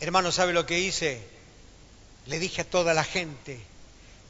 [0.00, 1.24] Hermano, ¿sabe lo que hice?
[2.26, 3.60] Le dije a toda la gente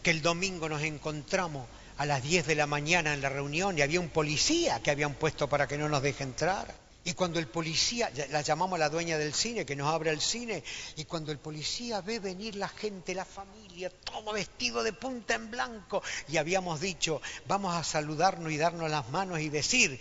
[0.03, 3.83] que el domingo nos encontramos a las 10 de la mañana en la reunión y
[3.83, 6.82] había un policía que habían puesto para que no nos deje entrar.
[7.05, 10.63] Y cuando el policía, la llamamos la dueña del cine, que nos abre el cine,
[10.97, 15.51] y cuando el policía ve venir la gente, la familia, todo vestido de punta en
[15.51, 20.01] blanco, y habíamos dicho, vamos a saludarnos y darnos las manos y decir,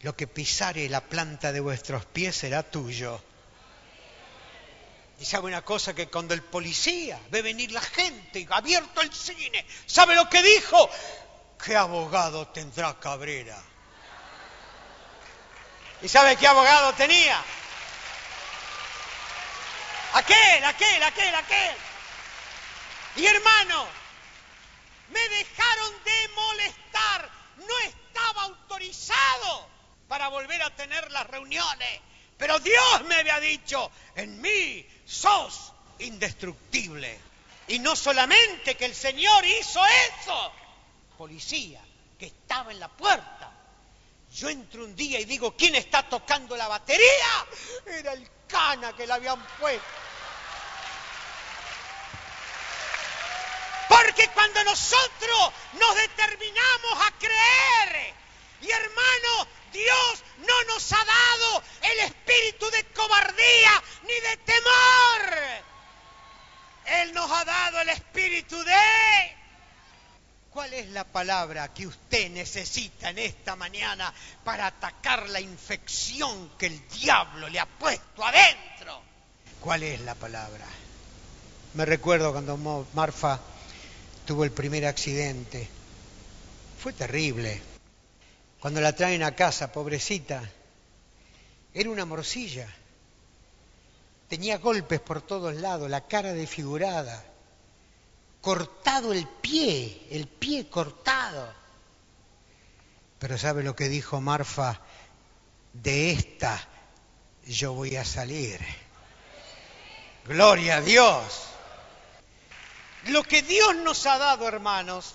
[0.00, 3.20] lo que pisare la planta de vuestros pies será tuyo.
[5.20, 9.12] Y sabe una cosa que cuando el policía ve venir la gente y abierto el
[9.12, 10.88] cine, ¿sabe lo que dijo?
[11.62, 13.62] ¿Qué abogado tendrá Cabrera?
[16.06, 17.42] ¿Y sabe qué abogado tenía?
[20.12, 21.76] Aquel, aquel, aquel, aquel.
[23.16, 23.88] Y hermano,
[25.10, 27.30] me dejaron de molestar.
[27.56, 29.68] No estaba autorizado
[30.06, 32.00] para volver a tener las reuniones.
[32.38, 37.18] Pero Dios me había dicho, en mí sos indestructible.
[37.66, 40.52] Y no solamente que el Señor hizo eso,
[41.18, 41.80] policía
[42.16, 43.35] que estaba en la puerta
[44.36, 47.46] yo entro un día y digo, ¿quién está tocando la batería?
[47.86, 49.82] Era el cana que la habían puesto.
[53.88, 58.14] Porque cuando nosotros nos determinamos a creer,
[58.60, 65.64] y hermano, Dios no nos ha dado el espíritu de cobardía ni de temor.
[66.84, 69.35] Él nos ha dado el espíritu de...
[70.56, 74.10] ¿Cuál es la palabra que usted necesita en esta mañana
[74.42, 79.02] para atacar la infección que el diablo le ha puesto adentro?
[79.60, 80.64] ¿Cuál es la palabra?
[81.74, 83.38] Me recuerdo cuando Marfa
[84.24, 85.68] tuvo el primer accidente.
[86.78, 87.60] Fue terrible.
[88.58, 90.42] Cuando la traen a casa, pobrecita,
[91.74, 92.66] era una morcilla.
[94.30, 97.22] Tenía golpes por todos lados, la cara desfigurada,
[98.40, 101.52] cortado el pie, el pie cortado.
[103.18, 104.80] Pero ¿sabe lo que dijo Marfa?
[105.72, 106.68] De esta
[107.46, 108.60] yo voy a salir.
[110.26, 111.46] Gloria a Dios.
[113.06, 115.14] Lo que Dios nos ha dado, hermanos,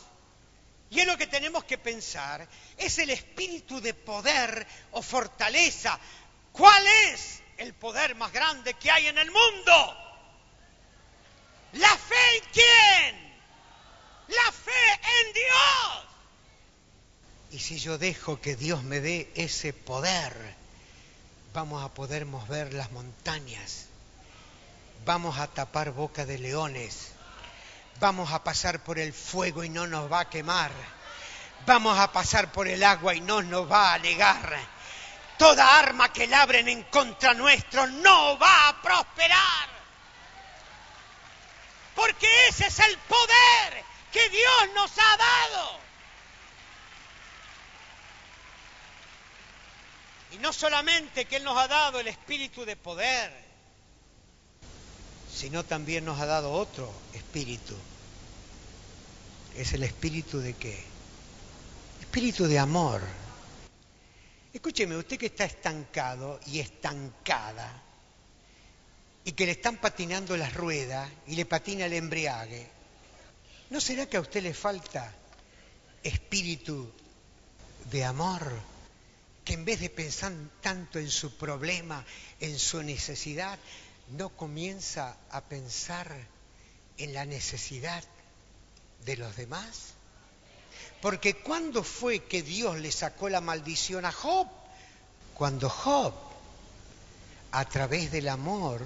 [0.90, 6.00] y es lo que tenemos que pensar, es el espíritu de poder o fortaleza.
[6.52, 10.11] ¿Cuál es el poder más grande que hay en el mundo?
[11.74, 13.34] ¿La fe en quién?
[14.28, 16.06] La fe en Dios.
[17.52, 20.56] Y si yo dejo que Dios me dé ese poder,
[21.54, 23.86] vamos a poder mover las montañas,
[25.06, 27.12] vamos a tapar boca de leones,
[28.02, 30.72] Vamos a pasar por el fuego y no nos va a quemar.
[31.68, 34.58] Vamos a pasar por el agua y no nos va a negar.
[35.38, 39.81] Toda arma que labren en contra nuestro no va a prosperar.
[41.96, 45.80] Porque ese es el poder que Dios nos ha dado.
[50.32, 53.32] Y no solamente que Él nos ha dado el espíritu de poder,
[55.34, 57.76] sino también nos ha dado otro espíritu.
[59.58, 60.82] Es el espíritu de qué?
[62.00, 63.02] Espíritu de amor.
[64.54, 67.84] Escúcheme, usted que está estancado y estancada
[69.24, 72.68] y que le están patinando las ruedas y le patina el embriague,
[73.70, 75.14] ¿no será que a usted le falta
[76.04, 76.92] espíritu
[77.92, 78.52] de amor?
[79.46, 82.06] Que en vez de pensar tanto en su problema,
[82.40, 83.58] en su necesidad,
[84.10, 86.14] no comienza a pensar
[86.98, 88.04] en la necesidad
[89.06, 89.94] de los demás?
[91.02, 94.48] Porque ¿cuándo fue que Dios le sacó la maldición a Job?
[95.34, 96.14] Cuando Job,
[97.52, 98.82] a través del amor,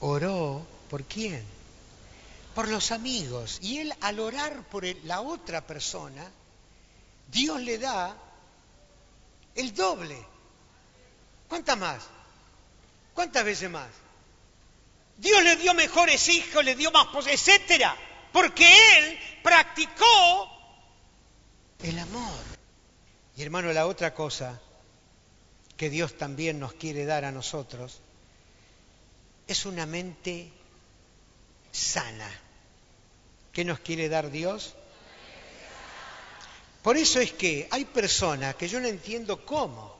[0.00, 1.44] oró por quién?
[2.54, 3.58] Por los amigos.
[3.62, 6.30] Y él al orar por la otra persona,
[7.30, 8.16] Dios le da
[9.54, 10.18] el doble.
[11.48, 12.02] ¿Cuántas más?
[13.14, 13.88] ¿Cuántas veces más?
[15.16, 17.96] Dios le dio mejores hijos, le dio más etcétera,
[18.32, 18.64] porque
[18.98, 20.48] él practicó
[21.82, 22.38] el amor.
[23.36, 24.60] Y hermano, la otra cosa
[25.76, 28.00] que Dios también nos quiere dar a nosotros
[29.48, 30.52] es una mente
[31.72, 32.30] sana.
[33.50, 34.74] ¿Qué nos quiere dar Dios?
[36.82, 39.96] Por eso es que hay personas que yo no entiendo cómo.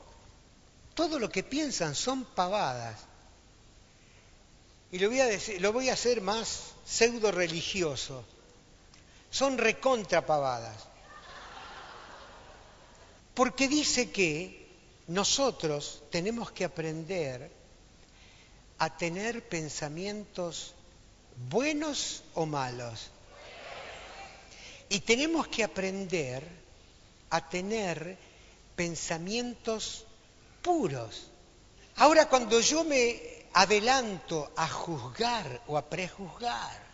[0.93, 2.99] Todo lo que piensan son pavadas.
[4.91, 8.23] Y lo voy a, decir, lo voy a hacer más pseudo religioso.
[9.31, 10.87] Son recontrapavadas.
[13.33, 14.67] Porque dice que
[15.07, 17.58] nosotros tenemos que aprender
[18.79, 20.73] a tener pensamientos
[21.49, 23.11] buenos o malos.
[24.89, 26.43] Y tenemos que aprender
[27.29, 28.17] a tener
[28.75, 30.05] pensamientos
[30.61, 31.27] puros.
[31.97, 36.89] Ahora cuando yo me adelanto a juzgar o a prejuzgar.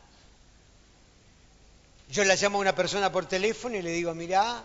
[2.10, 4.64] Yo la llamo a una persona por teléfono y le digo, mira,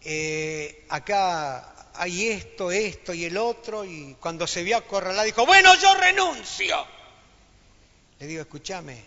[0.00, 5.74] eh, acá hay esto, esto y el otro, y cuando se vio acorralada dijo, bueno,
[5.76, 6.86] yo renuncio.
[8.18, 9.02] Le digo, escúchame,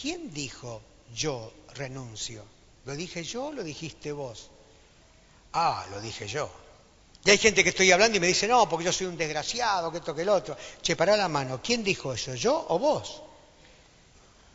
[0.00, 0.82] ¿quién dijo
[1.14, 2.44] yo renuncio?
[2.84, 4.50] ¿Lo dije yo o lo dijiste vos?
[5.52, 6.50] Ah, lo dije yo.
[7.24, 9.90] Y hay gente que estoy hablando y me dice, no, porque yo soy un desgraciado,
[9.90, 10.56] que esto, que el otro.
[10.80, 12.34] Che, pará la mano, ¿quién dijo eso?
[12.34, 13.22] ¿Yo o vos?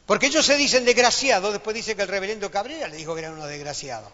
[0.06, 3.34] Porque ellos se dicen desgraciados, después dice que el reverendo Cabrera le dijo que eran
[3.34, 4.12] unos desgraciados.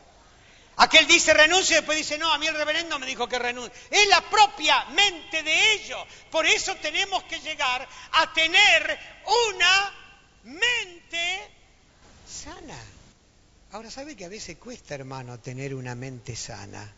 [0.82, 3.78] Aquel dice renuncio y después dice, no, a mí el reverendo me dijo que renuncie.
[3.92, 6.00] Es la propia mente de ellos.
[6.32, 8.98] Por eso tenemos que llegar a tener
[9.54, 9.94] una
[10.44, 11.52] mente
[12.26, 12.78] sana.
[13.74, 16.90] Ahora, ¿sabe que a veces cuesta, hermano, tener una mente sana?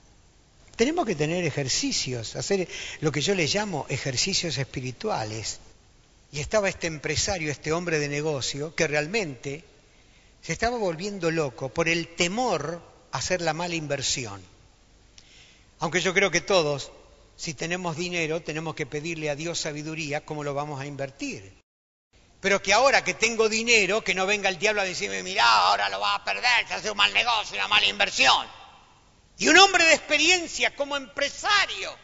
[0.75, 2.67] Tenemos que tener ejercicios, hacer
[2.99, 5.59] lo que yo le llamo ejercicios espirituales.
[6.31, 9.63] Y estaba este empresario, este hombre de negocio, que realmente
[10.39, 14.43] se estaba volviendo loco por el temor hacer la mala inversión.
[15.79, 16.91] Aunque yo creo que todos,
[17.35, 21.61] si tenemos dinero, tenemos que pedirle a Dios sabiduría cómo lo vamos a invertir.
[22.39, 25.89] Pero que ahora que tengo dinero, que no venga el diablo a decirme, mira, ahora
[25.89, 28.47] lo vas a perder, se hace un mal negocio, una mala inversión.
[29.37, 31.95] Y un hombre de experiencia como empresario,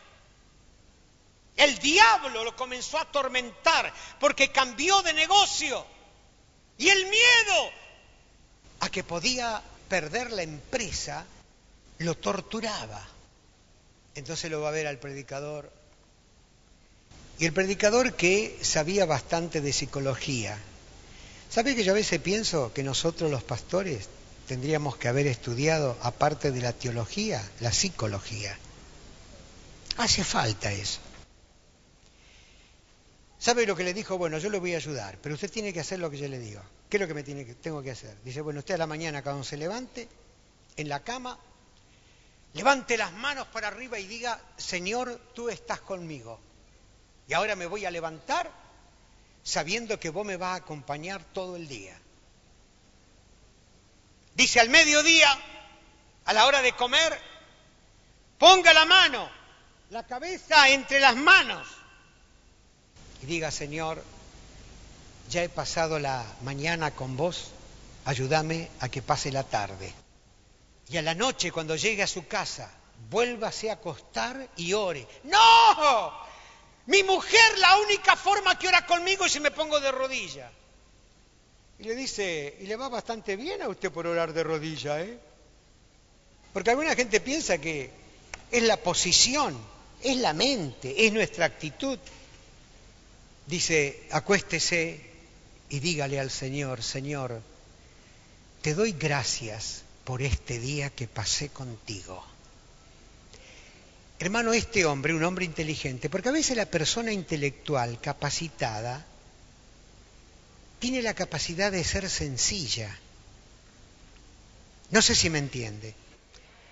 [1.55, 5.85] el diablo lo comenzó a atormentar porque cambió de negocio.
[6.77, 7.71] Y el miedo
[8.79, 11.25] a que podía perder la empresa
[11.99, 13.05] lo torturaba.
[14.15, 15.71] Entonces lo va a ver al predicador.
[17.39, 20.57] Y el predicador que sabía bastante de psicología.
[21.49, 24.09] ¿Sabe que yo a veces pienso que nosotros los pastores
[24.47, 28.57] tendríamos que haber estudiado, aparte de la teología, la psicología?
[29.97, 30.99] Hace falta eso.
[33.39, 34.17] ¿Sabe lo que le dijo?
[34.17, 36.39] Bueno, yo le voy a ayudar, pero usted tiene que hacer lo que yo le
[36.39, 36.61] digo.
[36.89, 38.17] ¿Qué es lo que me tengo que hacer?
[38.23, 40.07] Dice, bueno, usted a la mañana cuando se levante
[40.77, 41.37] en la cama,
[42.53, 46.39] levante las manos para arriba y diga, Señor, tú estás conmigo.
[47.27, 48.49] Y ahora me voy a levantar
[49.43, 51.99] sabiendo que vos me vas a acompañar todo el día.
[54.35, 55.29] Dice al mediodía,
[56.25, 57.19] a la hora de comer,
[58.37, 59.29] ponga la mano,
[59.89, 61.67] la cabeza entre las manos
[63.21, 64.03] y diga, Señor,
[65.29, 67.51] ya he pasado la mañana con vos,
[68.05, 69.93] ayúdame a que pase la tarde.
[70.89, 72.71] Y a la noche, cuando llegue a su casa,
[73.09, 75.05] vuélvase a acostar y ore.
[75.23, 76.27] ¡No!
[76.85, 80.49] Mi mujer, la única forma que ora conmigo es si me pongo de rodilla.
[81.79, 85.19] Y le dice, y le va bastante bien a usted por orar de rodilla, ¿eh?
[86.53, 87.91] Porque alguna gente piensa que
[88.49, 89.57] es la posición,
[90.01, 91.99] es la mente, es nuestra actitud.
[93.45, 95.16] Dice, acuéstese
[95.69, 97.41] y dígale al Señor, Señor,
[98.61, 102.23] te doy gracias por este día que pasé contigo.
[104.19, 109.05] Hermano, este hombre, un hombre inteligente, porque a veces la persona intelectual capacitada
[110.79, 112.97] tiene la capacidad de ser sencilla.
[114.89, 115.93] No sé si me entiende.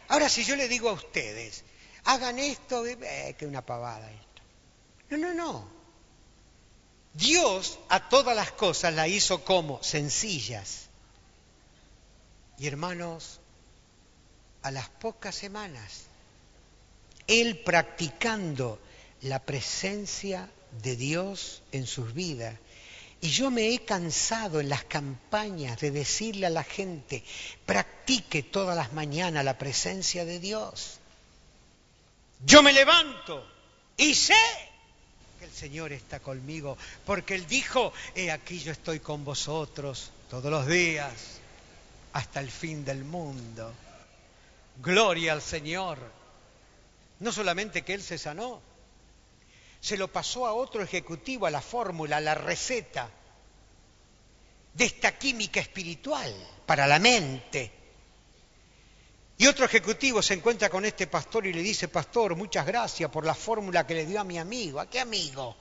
[0.07, 1.63] Ahora, si yo le digo a ustedes,
[2.05, 4.41] hagan esto, eh, que una pavada esto.
[5.11, 5.69] No, no, no.
[7.15, 10.87] Dios a todas las cosas la hizo como sencillas.
[12.57, 13.39] Y hermanos,
[14.61, 16.05] a las pocas semanas,
[17.27, 18.79] Él practicando
[19.21, 20.49] la presencia
[20.83, 22.57] de Dios en sus vidas.
[23.21, 27.23] Y yo me he cansado en las campañas de decirle a la gente,
[27.65, 30.99] practique todas las mañanas la presencia de Dios.
[32.45, 33.45] Yo me levanto
[33.97, 34.35] y sé
[35.45, 40.67] el Señor está conmigo, porque Él dijo, he aquí yo estoy con vosotros todos los
[40.67, 41.13] días
[42.13, 43.73] hasta el fin del mundo.
[44.81, 45.99] Gloria al Señor.
[47.19, 48.61] No solamente que Él se sanó,
[49.79, 53.09] se lo pasó a otro ejecutivo, a la fórmula, a la receta
[54.73, 56.33] de esta química espiritual
[56.65, 57.71] para la mente
[59.37, 63.25] y otro ejecutivo se encuentra con este pastor y le dice, pastor, muchas gracias por
[63.25, 64.79] la fórmula que le dio a mi amigo.
[64.79, 65.57] ¿A qué amigo?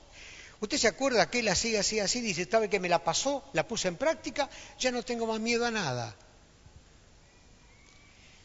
[0.61, 2.21] ¿Usted se acuerda que él así, así, así?
[2.21, 3.43] Dice, ¿sabe que me la pasó?
[3.51, 4.49] La puse en práctica,
[4.79, 6.15] ya no tengo más miedo a nada.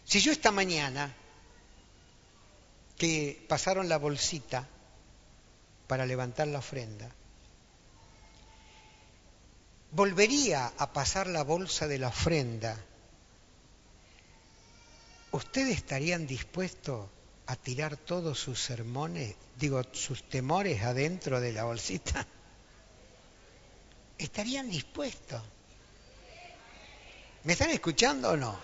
[0.04, 1.14] Si yo esta mañana,
[2.98, 4.68] que pasaron la bolsita
[5.86, 7.08] para levantar la ofrenda,
[9.92, 12.76] volvería a pasar la bolsa de la ofrenda
[15.32, 17.08] ¿ustedes estarían dispuestos
[17.46, 22.26] a tirar todos sus sermones, digo, sus temores adentro de la bolsita?
[24.18, 25.42] ¿Estarían dispuestos?
[27.44, 28.58] ¿Me están escuchando o no?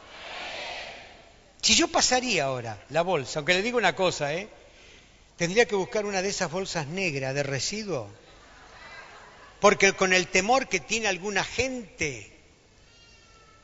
[1.62, 4.48] Si yo pasaría ahora la bolsa, aunque le digo una cosa, ¿eh?
[5.36, 8.08] Tendría que buscar una de esas bolsas negras de residuo.
[9.60, 12.35] Porque con el temor que tiene alguna gente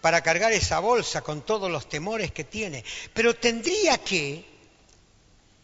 [0.02, 2.84] para cargar esa bolsa con todos los temores que tiene,
[3.14, 4.44] pero tendría que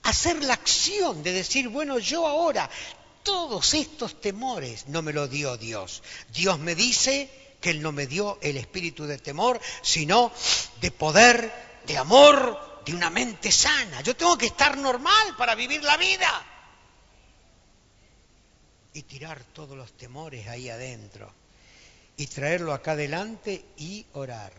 [0.04, 2.70] hacer la acción de decir, bueno, yo ahora
[3.24, 6.02] todos estos temores no me lo dio Dios.
[6.32, 7.28] Dios me dice
[7.60, 10.32] que Él no me dio el espíritu de temor, sino
[10.80, 11.52] de poder,
[11.84, 14.00] de amor de una mente sana.
[14.02, 16.46] Yo tengo que estar normal para vivir la vida.
[18.94, 21.30] Y tirar todos los temores ahí adentro.
[22.18, 24.52] Y traerlo acá adelante y orar.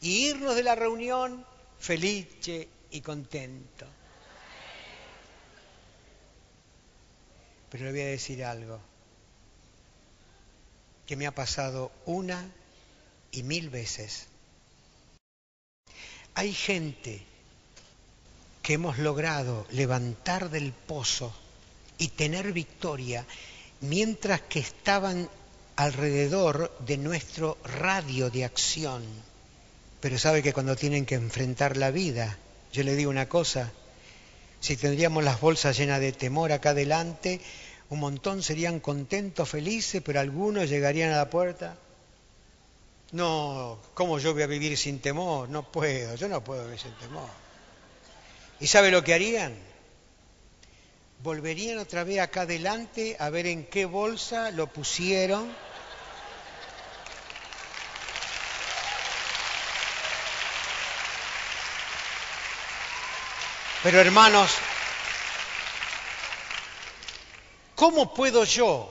[0.00, 1.46] Y irnos de la reunión
[1.78, 3.86] felice y contento.
[7.70, 8.80] Pero le voy a decir algo
[11.06, 12.50] que me ha pasado una
[13.30, 14.26] y mil veces.
[16.34, 17.22] Hay gente
[18.62, 21.34] que hemos logrado levantar del pozo
[21.98, 23.26] y tener victoria
[23.80, 25.28] mientras que estaban
[25.80, 29.02] alrededor de nuestro radio de acción.
[30.00, 32.36] Pero sabe que cuando tienen que enfrentar la vida,
[32.70, 33.72] yo le digo una cosa,
[34.60, 37.40] si tendríamos las bolsas llenas de temor acá adelante,
[37.88, 41.78] un montón serían contentos, felices, pero algunos llegarían a la puerta.
[43.12, 45.48] No, ¿cómo yo voy a vivir sin temor?
[45.48, 47.30] No puedo, yo no puedo vivir sin temor.
[48.60, 49.54] ¿Y sabe lo que harían?
[51.22, 55.69] Volverían otra vez acá adelante a ver en qué bolsa lo pusieron.
[63.82, 64.50] Pero hermanos,
[67.74, 68.88] ¿cómo puedo yo?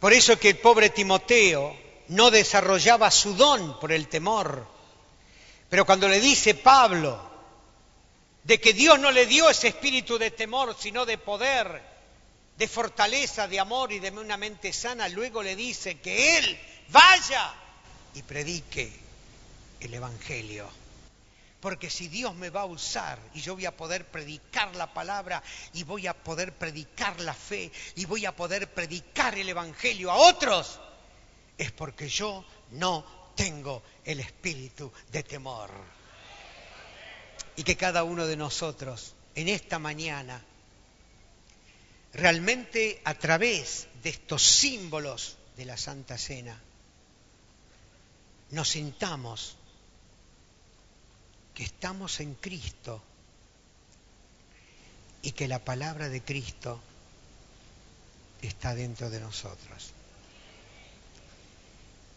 [0.00, 1.74] Por eso que el pobre Timoteo
[2.08, 4.66] no desarrollaba su don por el temor.
[5.70, 7.18] Pero cuando le dice Pablo,
[8.44, 11.82] de que Dios no le dio ese espíritu de temor, sino de poder,
[12.56, 16.60] de fortaleza, de amor y de una mente sana, luego le dice que Él
[16.90, 17.54] vaya
[18.14, 18.92] y predique
[19.80, 20.68] el Evangelio.
[21.66, 25.42] Porque si Dios me va a usar y yo voy a poder predicar la palabra
[25.72, 30.14] y voy a poder predicar la fe y voy a poder predicar el Evangelio a
[30.14, 30.78] otros,
[31.58, 35.72] es porque yo no tengo el espíritu de temor.
[37.56, 40.40] Y que cada uno de nosotros en esta mañana
[42.12, 46.62] realmente a través de estos símbolos de la Santa Cena
[48.50, 49.55] nos sintamos
[51.56, 53.02] que estamos en Cristo
[55.22, 56.78] y que la palabra de Cristo
[58.42, 59.92] está dentro de nosotros.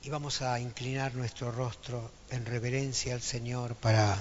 [0.03, 4.17] Y vamos a inclinar nuestro rostro en reverencia al Señor para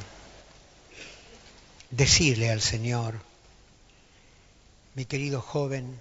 [1.90, 3.20] decirle al Señor,
[4.94, 6.00] mi querido joven,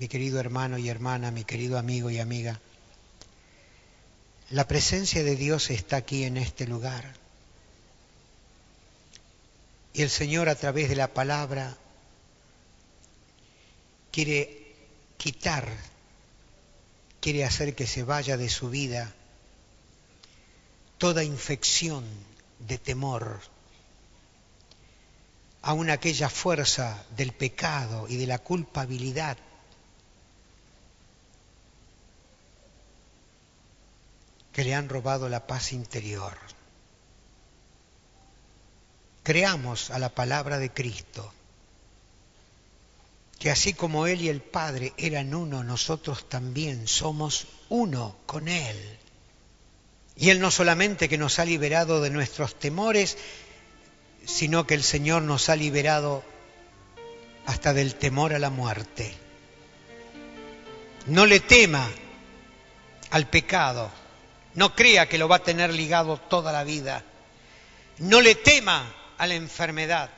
[0.00, 2.60] mi querido hermano y hermana, mi querido amigo y amiga,
[4.50, 7.25] la presencia de Dios está aquí en este lugar.
[9.96, 11.74] Y el Señor a través de la palabra
[14.12, 14.74] quiere
[15.16, 15.66] quitar,
[17.18, 19.14] quiere hacer que se vaya de su vida
[20.98, 22.04] toda infección
[22.58, 23.40] de temor,
[25.62, 29.38] aún aquella fuerza del pecado y de la culpabilidad
[34.52, 36.36] que le han robado la paz interior.
[39.26, 41.32] Creamos a la palabra de Cristo,
[43.40, 48.98] que así como Él y el Padre eran uno, nosotros también somos uno con Él.
[50.14, 53.18] Y Él no solamente que nos ha liberado de nuestros temores,
[54.24, 56.22] sino que el Señor nos ha liberado
[57.46, 59.12] hasta del temor a la muerte.
[61.06, 61.90] No le tema
[63.10, 63.90] al pecado,
[64.54, 67.02] no crea que lo va a tener ligado toda la vida,
[67.98, 68.86] no le tema
[69.18, 70.10] a la enfermedad,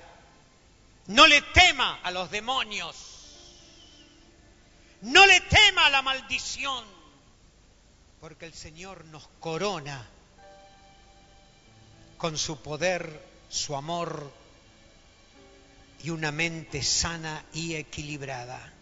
[1.07, 2.97] no le tema a los demonios,
[5.03, 6.85] no le tema a la maldición,
[8.21, 10.07] porque el Señor nos corona
[12.19, 14.31] con su poder su amor
[16.03, 18.73] y una mente sana y equilibrada.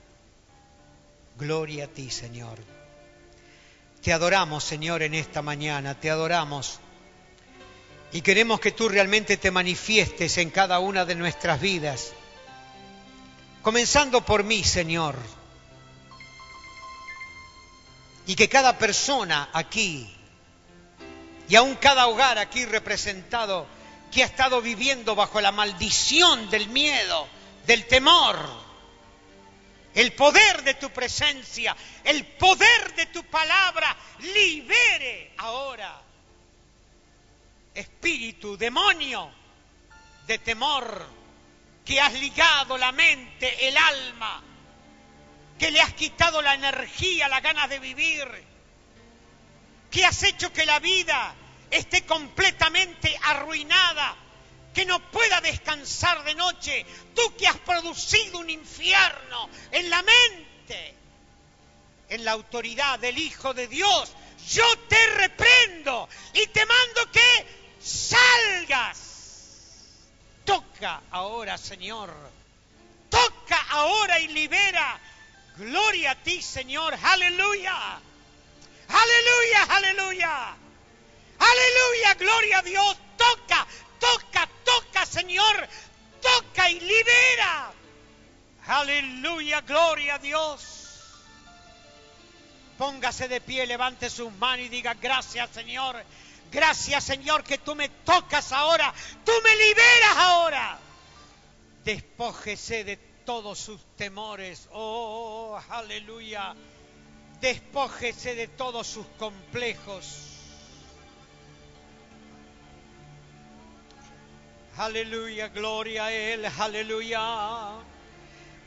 [1.38, 2.58] Gloria a ti, Señor.
[4.02, 6.80] Te adoramos, Señor, en esta mañana, te adoramos.
[8.12, 12.12] Y queremos que tú realmente te manifiestes en cada una de nuestras vidas.
[13.62, 15.16] Comenzando por mí, Señor.
[18.26, 20.12] Y que cada persona aquí,
[21.48, 23.66] y aún cada hogar aquí representado,
[24.10, 27.28] que ha estado viviendo bajo la maldición del miedo,
[27.66, 28.38] del temor.
[29.94, 36.05] El poder de tu presencia, el poder de tu palabra, libere ahora.
[37.76, 39.30] Espíritu, demonio
[40.26, 41.06] de temor,
[41.84, 44.42] que has ligado la mente, el alma,
[45.58, 48.26] que le has quitado la energía, las ganas de vivir,
[49.90, 51.34] que has hecho que la vida
[51.70, 54.16] esté completamente arruinada
[54.76, 60.94] que no pueda descansar de noche, tú que has producido un infierno en la mente,
[62.10, 64.12] en la autoridad del Hijo de Dios,
[64.50, 67.55] yo te reprendo y te mando que
[67.86, 68.98] salgas.
[70.44, 72.12] Toca ahora, Señor.
[73.08, 75.00] Toca ahora y libera.
[75.56, 76.96] Gloria a ti, Señor.
[77.02, 78.00] Aleluya.
[78.88, 80.56] Aleluya, aleluya.
[81.38, 82.96] Aleluya, gloria a Dios.
[83.16, 83.66] Toca,
[83.98, 85.68] toca, toca, Señor.
[86.20, 87.72] Toca y libera.
[88.66, 90.76] Aleluya, gloria a Dios.
[92.78, 95.96] Póngase de pie, levante sus manos y diga gracias, Señor.
[96.50, 98.92] Gracias, Señor, que tú me tocas ahora.
[99.24, 100.78] Tú me liberas ahora.
[101.84, 104.68] Despójese de todos sus temores.
[104.72, 106.54] Oh, aleluya.
[107.40, 110.32] Despójese de todos sus complejos.
[114.78, 117.20] Aleluya, gloria a Él, aleluya.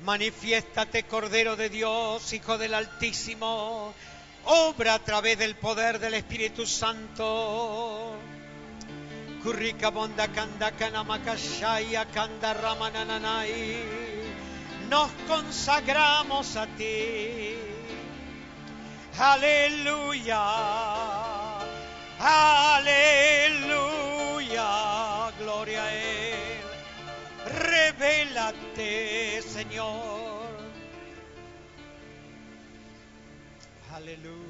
[0.03, 3.93] Manifiéstate, Cordero de Dios, Hijo del Altísimo.
[4.45, 8.17] Obra a través del poder del Espíritu Santo.
[9.43, 13.83] Kurrika bonda kanda kanamakashaya kanda ramanananai.
[14.89, 17.55] Nos consagramos a ti.
[19.17, 20.43] Aleluya.
[22.19, 23.59] Aleluya.
[25.39, 26.61] Gloria a Él.
[27.45, 30.28] Revélate, Señor.
[33.99, 34.48] Aleluya.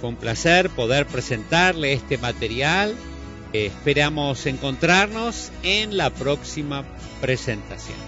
[0.00, 2.94] Fue un placer poder presentarle este material.
[3.52, 6.84] Esperamos encontrarnos en la próxima
[7.20, 8.07] presentación.